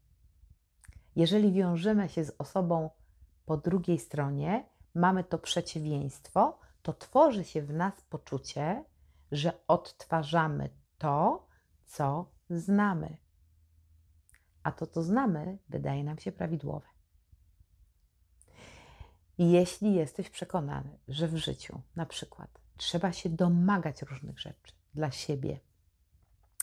Jeżeli 1.16 1.52
wiążemy 1.52 2.08
się 2.08 2.24
z 2.24 2.32
osobą 2.38 2.90
po 3.46 3.56
drugiej 3.56 3.98
stronie, 3.98 4.68
mamy 4.94 5.24
to 5.24 5.38
przeciwieństwo, 5.38 6.58
to 6.86 6.92
tworzy 6.92 7.44
się 7.44 7.62
w 7.62 7.72
nas 7.72 8.00
poczucie, 8.00 8.84
że 9.32 9.52
odtwarzamy 9.68 10.70
to, 10.98 11.46
co 11.84 12.32
znamy. 12.50 13.16
A 14.62 14.72
to, 14.72 14.86
co 14.86 15.02
znamy, 15.02 15.58
wydaje 15.68 16.04
nam 16.04 16.18
się 16.18 16.32
prawidłowe. 16.32 16.86
Jeśli 19.38 19.94
jesteś 19.94 20.30
przekonany, 20.30 20.98
że 21.08 21.28
w 21.28 21.36
życiu 21.36 21.80
na 21.96 22.06
przykład 22.06 22.60
trzeba 22.76 23.12
się 23.12 23.28
domagać 23.28 24.02
różnych 24.02 24.40
rzeczy 24.40 24.72
dla 24.94 25.10
siebie, 25.10 25.60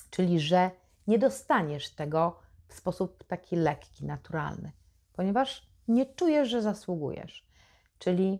czyli 0.09 0.39
że 0.39 0.71
nie 1.07 1.19
dostaniesz 1.19 1.89
tego 1.89 2.39
w 2.67 2.73
sposób 2.73 3.23
taki 3.23 3.55
lekki, 3.55 4.05
naturalny, 4.05 4.71
ponieważ 5.13 5.67
nie 5.87 6.05
czujesz, 6.05 6.49
że 6.49 6.61
zasługujesz, 6.61 7.47
czyli 7.99 8.39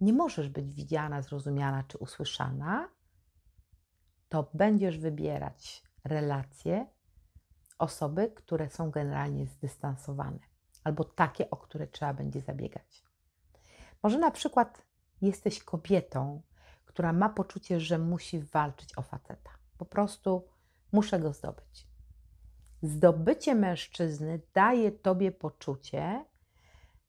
nie 0.00 0.12
możesz 0.12 0.48
być 0.48 0.72
widziana, 0.74 1.22
zrozumiana 1.22 1.82
czy 1.82 1.98
usłyszana, 1.98 2.88
to 4.28 4.50
będziesz 4.54 4.98
wybierać 4.98 5.82
relacje, 6.04 6.86
osoby, 7.78 8.32
które 8.34 8.70
są 8.70 8.90
generalnie 8.90 9.46
zdystansowane, 9.46 10.38
albo 10.84 11.04
takie, 11.04 11.50
o 11.50 11.56
które 11.56 11.86
trzeba 11.86 12.14
będzie 12.14 12.40
zabiegać. 12.40 13.04
Może 14.02 14.18
na 14.18 14.30
przykład 14.30 14.82
jesteś 15.22 15.62
kobietą, 15.62 16.42
która 16.84 17.12
ma 17.12 17.28
poczucie, 17.28 17.80
że 17.80 17.98
musi 17.98 18.40
walczyć 18.40 18.98
o 18.98 19.02
faceta. 19.02 19.50
Po 19.78 19.84
prostu 19.84 20.48
muszę 20.92 21.18
go 21.18 21.32
zdobyć. 21.32 21.86
Zdobycie 22.82 23.54
mężczyzny 23.54 24.40
daje 24.54 24.92
tobie 24.92 25.32
poczucie, 25.32 26.24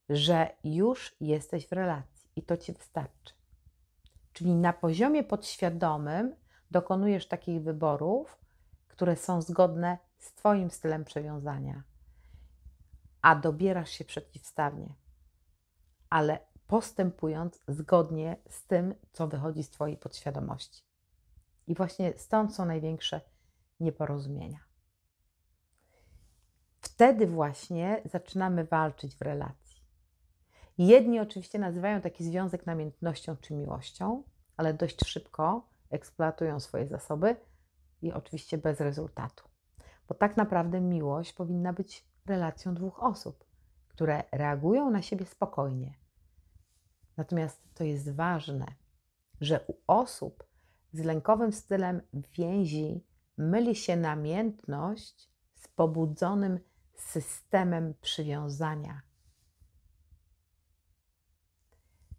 że 0.10 0.56
już 0.64 1.16
jesteś 1.20 1.68
w 1.68 1.72
relacji 1.72 2.21
i 2.36 2.44
to 2.44 2.58
ci 2.58 2.74
wystarczy. 2.74 3.34
Czyli 4.34 4.56
na 4.56 4.74
poziomie 4.74 5.24
podświadomym 5.24 6.36
dokonujesz 6.72 7.28
takich 7.28 7.62
wyborów, 7.62 8.38
które 8.88 9.16
są 9.16 9.42
zgodne 9.42 9.98
z 10.18 10.34
Twoim 10.34 10.72
stylem 10.72 11.06
przewiązania, 11.06 11.84
a 13.22 13.36
dobierasz 13.36 13.90
się 13.90 14.06
przeciwstawnie, 14.06 14.96
ale 16.10 16.40
postępując 16.68 17.60
zgodnie 17.68 18.38
z 18.50 18.66
tym, 18.68 18.96
co 19.12 19.28
wychodzi 19.28 19.64
z 19.64 19.70
Twojej 19.70 19.98
podświadomości. 19.98 20.84
I 21.68 21.76
właśnie 21.76 22.14
stąd 22.18 22.56
są 22.56 22.66
największe 22.66 23.22
nieporozumienia. 23.80 24.60
Wtedy 26.82 27.28
właśnie 27.28 28.02
zaczynamy 28.06 28.66
walczyć 28.66 29.16
w 29.16 29.22
relacji. 29.22 29.61
Jedni 30.88 31.20
oczywiście 31.20 31.60
nazywają 31.60 32.02
taki 32.02 32.24
związek 32.24 32.66
namiętnością 32.66 33.38
czy 33.38 33.54
miłością, 33.54 34.24
ale 34.58 34.74
dość 34.74 35.06
szybko 35.06 35.70
eksploatują 35.90 36.60
swoje 36.60 36.88
zasoby 36.88 37.36
i 38.02 38.12
oczywiście 38.12 38.58
bez 38.58 38.80
rezultatu. 38.80 39.44
Bo 40.08 40.16
tak 40.16 40.38
naprawdę 40.38 40.82
miłość 40.82 41.34
powinna 41.34 41.74
być 41.74 42.06
relacją 42.26 42.74
dwóch 42.74 43.04
osób, 43.04 43.46
które 43.88 44.24
reagują 44.32 44.90
na 44.90 45.02
siebie 45.02 45.26
spokojnie. 45.26 45.94
Natomiast 47.18 47.62
to 47.74 47.84
jest 47.84 48.12
ważne, 48.12 48.66
że 49.42 49.66
u 49.68 49.74
osób 49.88 50.44
z 50.94 51.00
lękowym 51.00 51.54
stylem 51.54 52.02
więzi 52.14 53.06
myli 53.38 53.76
się 53.76 53.98
namiętność 53.98 55.30
z 55.56 55.68
pobudzonym 55.68 56.60
systemem 56.96 57.94
przywiązania. 58.02 59.11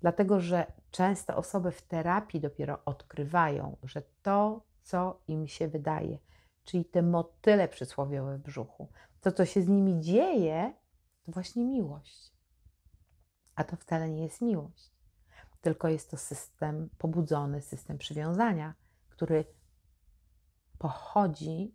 Dlatego, 0.02 0.40
że 0.40 0.72
często 0.90 1.36
osoby 1.36 1.70
w 1.70 1.82
terapii 1.82 2.40
dopiero 2.40 2.78
odkrywają, 2.84 3.76
że 3.82 4.02
to, 4.22 4.60
co 4.82 5.20
im 5.28 5.48
się 5.48 5.68
wydaje, 5.68 6.18
czyli 6.64 6.84
te 6.84 7.02
motyle 7.02 7.68
przysłowiowe 7.68 8.38
w 8.38 8.42
brzuchu, 8.42 8.88
to, 9.20 9.32
co 9.32 9.44
się 9.46 9.62
z 9.62 9.68
nimi 9.68 10.00
dzieje, 10.00 10.74
to 11.22 11.32
właśnie 11.32 11.64
miłość. 11.64 12.32
A 13.54 13.64
to 13.64 13.76
wcale 13.76 14.10
nie 14.10 14.22
jest 14.22 14.40
miłość, 14.40 14.90
tylko 15.60 15.88
jest 15.88 16.10
to 16.10 16.16
system 16.16 16.88
pobudzony, 16.98 17.60
system 17.60 17.98
przywiązania, 17.98 18.74
który 19.08 19.44
pochodzi 20.78 21.74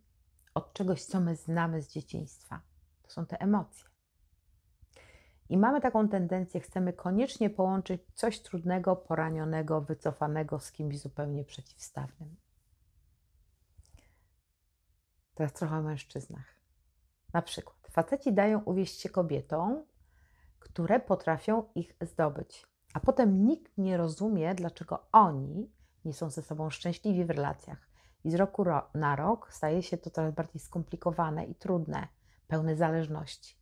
od 0.53 0.73
czegoś, 0.73 1.03
co 1.03 1.19
my 1.19 1.35
znamy 1.35 1.81
z 1.81 1.91
dzieciństwa. 1.91 2.61
To 3.03 3.11
są 3.11 3.25
te 3.25 3.41
emocje. 3.41 3.86
I 5.49 5.57
mamy 5.57 5.81
taką 5.81 6.09
tendencję, 6.09 6.59
chcemy 6.59 6.93
koniecznie 6.93 7.49
połączyć 7.49 8.01
coś 8.13 8.39
trudnego, 8.39 8.95
poranionego, 8.95 9.81
wycofanego 9.81 10.59
z 10.59 10.71
kimś 10.71 10.99
zupełnie 10.99 11.43
przeciwstawnym. 11.43 12.35
Teraz 15.35 15.53
trochę 15.53 15.77
o 15.77 15.81
mężczyznach. 15.81 16.55
Na 17.33 17.41
przykład, 17.41 17.77
faceci 17.91 18.33
dają 18.33 18.63
uwieść 18.63 19.01
się 19.01 19.09
kobietom, 19.09 19.83
które 20.59 20.99
potrafią 20.99 21.63
ich 21.75 21.95
zdobyć, 22.01 22.65
a 22.93 22.99
potem 22.99 23.45
nikt 23.45 23.77
nie 23.77 23.97
rozumie, 23.97 24.55
dlaczego 24.55 25.07
oni 25.11 25.71
nie 26.05 26.13
są 26.13 26.29
ze 26.29 26.41
sobą 26.41 26.69
szczęśliwi 26.69 27.25
w 27.25 27.29
relacjach. 27.29 27.89
I 28.23 28.31
z 28.31 28.35
roku 28.35 28.65
na 28.93 29.15
rok 29.15 29.53
staje 29.53 29.83
się 29.83 29.97
to 29.97 30.09
coraz 30.09 30.33
bardziej 30.33 30.59
skomplikowane 30.59 31.45
i 31.45 31.55
trudne, 31.55 32.07
pełne 32.47 32.75
zależności. 32.75 33.56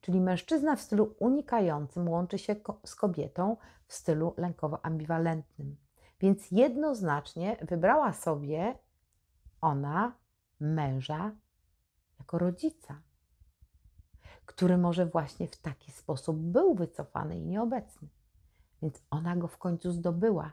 Czyli 0.00 0.20
mężczyzna 0.20 0.76
w 0.76 0.80
stylu 0.80 1.14
unikającym 1.18 2.08
łączy 2.08 2.38
się 2.38 2.56
z 2.84 2.94
kobietą 2.94 3.56
w 3.86 3.94
stylu 3.94 4.34
lękowo-ambiwalentnym. 4.36 5.74
Więc 6.20 6.50
jednoznacznie 6.50 7.56
wybrała 7.68 8.12
sobie 8.12 8.78
ona 9.60 10.12
męża 10.60 11.32
jako 12.18 12.38
rodzica, 12.38 13.02
który 14.46 14.78
może 14.78 15.06
właśnie 15.06 15.48
w 15.48 15.56
taki 15.56 15.92
sposób 15.92 16.36
był 16.36 16.74
wycofany 16.74 17.38
i 17.38 17.46
nieobecny. 17.46 18.08
Więc 18.82 19.02
ona 19.10 19.36
go 19.36 19.48
w 19.48 19.58
końcu 19.58 19.92
zdobyła 19.92 20.52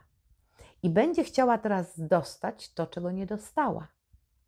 i 0.82 0.90
będzie 0.90 1.24
chciała 1.24 1.58
teraz 1.58 2.00
dostać 2.00 2.72
to, 2.72 2.86
czego 2.86 3.10
nie 3.10 3.26
dostała. 3.26 3.88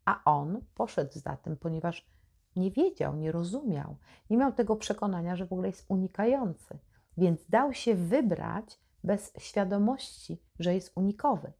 A 0.05 0.21
on 0.25 0.61
poszedł 0.75 1.19
za 1.19 1.37
tym, 1.37 1.57
ponieważ 1.57 2.09
nie 2.55 2.71
wiedział, 2.71 3.15
nie 3.15 3.31
rozumiał, 3.31 3.97
nie 4.29 4.37
miał 4.37 4.53
tego 4.53 4.75
przekonania, 4.75 5.35
że 5.35 5.45
w 5.45 5.53
ogóle 5.53 5.67
jest 5.67 5.85
unikający, 5.87 6.79
więc 7.17 7.45
dał 7.49 7.73
się 7.73 7.95
wybrać 7.95 8.79
bez 9.03 9.33
świadomości, 9.37 10.41
że 10.59 10.73
jest 10.73 10.91
unikowy, 10.95 11.53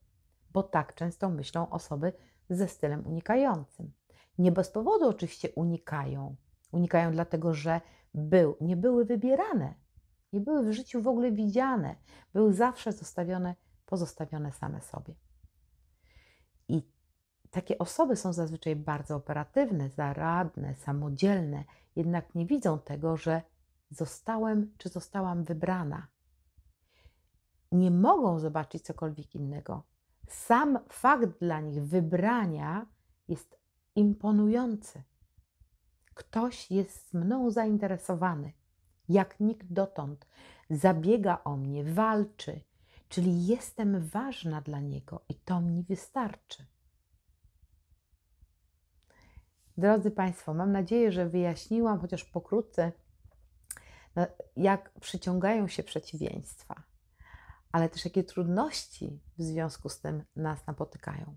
bo 0.51 0.63
tak 0.63 0.95
często 0.95 1.29
myślą 1.29 1.69
osoby 1.69 2.13
ze 2.49 2.67
stylem 2.67 3.07
unikającym. 3.07 3.91
Nie 4.37 4.51
bez 4.51 4.69
powodu 4.69 5.09
oczywiście 5.09 5.49
unikają. 5.55 6.35
Unikają 6.71 7.11
dlatego, 7.11 7.53
że 7.53 7.81
był, 8.13 8.57
nie 8.61 8.77
były 8.77 9.05
wybierane, 9.05 9.73
nie 10.33 10.39
były 10.39 10.63
w 10.63 10.73
życiu 10.73 11.01
w 11.01 11.07
ogóle 11.07 11.31
widziane, 11.31 11.95
były 12.33 12.53
zawsze 12.53 12.91
zostawione, 12.91 13.55
pozostawione 13.85 14.51
same 14.51 14.81
sobie. 14.81 15.13
I 16.67 16.91
takie 17.51 17.77
osoby 17.77 18.15
są 18.15 18.33
zazwyczaj 18.33 18.75
bardzo 18.75 19.15
operatywne, 19.15 19.89
zaradne, 19.89 20.75
samodzielne, 20.75 21.63
jednak 21.95 22.35
nie 22.35 22.45
widzą 22.45 22.79
tego, 22.79 23.17
że 23.17 23.41
zostałem 23.89 24.73
czy 24.77 24.89
zostałam 24.89 25.43
wybrana. 25.43 26.07
Nie 27.71 27.91
mogą 27.91 28.39
zobaczyć 28.39 28.83
cokolwiek 28.83 29.35
innego. 29.35 29.83
Sam 30.27 30.79
fakt 30.89 31.39
dla 31.39 31.59
nich 31.61 31.83
wybrania 31.83 32.85
jest 33.27 33.59
imponujący. 33.95 35.03
Ktoś 36.13 36.71
jest 36.71 37.13
mną 37.13 37.51
zainteresowany, 37.51 38.53
jak 39.09 39.39
nikt 39.39 39.67
dotąd, 39.73 40.27
zabiega 40.69 41.41
o 41.43 41.57
mnie, 41.57 41.83
walczy, 41.83 42.61
czyli 43.09 43.47
jestem 43.47 44.07
ważna 44.07 44.61
dla 44.61 44.79
niego 44.79 45.21
i 45.29 45.35
to 45.35 45.61
mi 45.61 45.83
wystarczy. 45.83 46.65
Drodzy 49.79 50.11
Państwo, 50.11 50.53
mam 50.53 50.71
nadzieję, 50.71 51.11
że 51.11 51.29
wyjaśniłam 51.29 51.99
chociaż 51.99 52.23
pokrótce, 52.23 52.91
no, 54.15 54.27
jak 54.57 54.91
przyciągają 54.99 55.67
się 55.67 55.83
przeciwieństwa, 55.83 56.83
ale 57.71 57.89
też 57.89 58.05
jakie 58.05 58.23
trudności 58.23 59.19
w 59.37 59.43
związku 59.43 59.89
z 59.89 59.99
tym 59.99 60.23
nas 60.35 60.67
napotykają. 60.67 61.35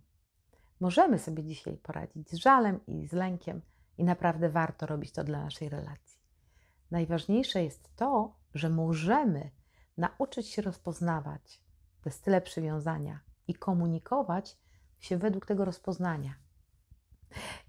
Możemy 0.81 1.19
sobie 1.19 1.45
dzisiaj 1.45 1.77
poradzić 1.77 2.31
z 2.31 2.35
żalem 2.35 2.87
i 2.87 3.07
z 3.07 3.13
lękiem, 3.13 3.63
i 3.99 4.05
naprawdę 4.05 4.49
warto 4.49 4.87
robić 4.87 5.13
to 5.13 5.25
dla 5.25 5.45
naszej 5.45 5.69
relacji. 5.69 6.21
Najważniejsze 6.91 7.65
jest 7.65 7.97
to, 7.97 8.37
że 8.55 8.71
możemy 8.71 9.51
nauczyć 9.97 10.49
się 10.49 10.63
rozpoznawać 10.63 11.63
te 12.01 12.11
style 12.11 12.41
przywiązania 12.41 13.21
i 13.49 13.55
komunikować 13.55 14.59
się 14.99 15.19
według 15.19 15.47
tego 15.47 15.65
rozpoznania. 15.65 16.42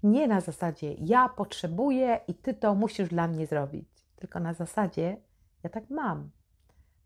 Nie 0.02 0.28
na 0.28 0.40
zasadzie 0.40 0.94
ja 0.94 1.28
potrzebuję 1.28 2.20
i 2.28 2.34
ty 2.34 2.54
to 2.54 2.74
musisz 2.74 3.08
dla 3.08 3.28
mnie 3.28 3.46
zrobić, 3.46 3.88
tylko 4.16 4.40
na 4.40 4.54
zasadzie 4.54 5.16
ja 5.62 5.70
tak 5.70 5.90
mam, 5.90 6.30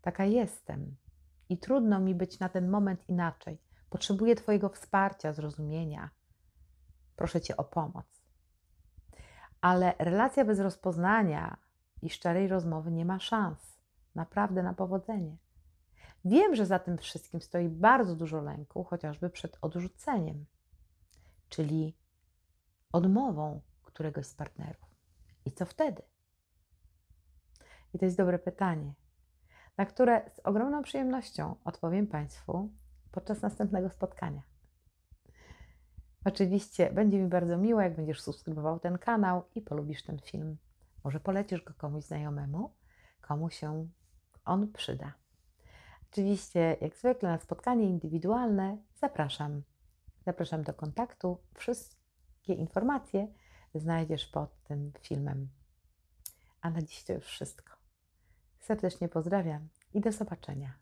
taka 0.01 0.25
jestem 0.25 0.95
i 1.49 1.57
trudno 1.57 1.99
mi 1.99 2.15
być 2.15 2.39
na 2.39 2.49
ten 2.49 2.69
moment 2.69 3.09
inaczej. 3.09 3.61
Potrzebuję 3.89 4.35
Twojego 4.35 4.69
wsparcia, 4.69 5.33
zrozumienia. 5.33 6.09
Proszę 7.15 7.41
Cię 7.41 7.57
o 7.57 7.63
pomoc. 7.63 8.05
Ale 9.61 9.93
relacja 9.99 10.45
bez 10.45 10.59
rozpoznania 10.59 11.57
i 12.01 12.09
szczerej 12.09 12.47
rozmowy 12.47 12.91
nie 12.91 13.05
ma 13.05 13.19
szans 13.19 13.79
naprawdę 14.15 14.63
na 14.63 14.73
powodzenie. 14.73 15.37
Wiem, 16.25 16.55
że 16.55 16.65
za 16.65 16.79
tym 16.79 16.97
wszystkim 16.97 17.41
stoi 17.41 17.69
bardzo 17.69 18.15
dużo 18.15 18.41
lęku, 18.41 18.83
chociażby 18.83 19.29
przed 19.29 19.57
odrzuceniem, 19.61 20.45
czyli 21.49 21.97
odmową 22.91 23.61
któregoś 23.83 24.25
z 24.25 24.33
partnerów. 24.33 24.89
I 25.45 25.51
co 25.51 25.65
wtedy? 25.65 26.01
I 27.93 27.99
to 27.99 28.05
jest 28.05 28.17
dobre 28.17 28.39
pytanie, 28.39 28.93
na 29.77 29.85
które 29.85 30.31
z 30.35 30.39
ogromną 30.39 30.81
przyjemnością 30.81 31.55
odpowiem 31.63 32.07
Państwu 32.07 32.69
podczas 33.11 33.41
następnego 33.41 33.89
spotkania. 33.89 34.41
Oczywiście 36.25 36.91
będzie 36.91 37.19
mi 37.19 37.27
bardzo 37.27 37.57
miło, 37.57 37.81
jak 37.81 37.95
będziesz 37.95 38.21
subskrybował 38.21 38.79
ten 38.79 38.97
kanał 38.97 39.43
i 39.55 39.61
polubisz 39.61 40.03
ten 40.03 40.19
film. 40.19 40.57
Może 41.03 41.19
polecisz 41.19 41.63
go 41.63 41.73
komuś 41.73 42.03
znajomemu, 42.03 42.73
komu 43.21 43.49
się 43.49 43.87
on 44.45 44.71
przyda. 44.71 45.13
Oczywiście, 46.11 46.77
jak 46.81 46.95
zwykle, 46.95 47.29
na 47.29 47.39
spotkanie 47.39 47.85
indywidualne 47.85 48.77
zapraszam. 48.95 49.61
Zapraszam 50.25 50.63
do 50.63 50.73
kontaktu. 50.73 51.37
Wszystkie 52.49 52.63
informacje 52.63 53.27
znajdziesz 53.75 54.27
pod 54.27 54.63
tym 54.63 54.91
filmem. 55.01 55.49
A 56.61 56.69
na 56.69 56.81
dziś 56.81 57.03
to 57.03 57.13
już 57.13 57.25
wszystko. 57.25 57.73
Serdecznie 58.59 59.09
pozdrawiam 59.09 59.67
i 59.93 60.01
do 60.01 60.11
zobaczenia. 60.11 60.73